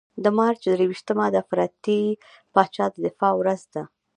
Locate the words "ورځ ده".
3.41-3.83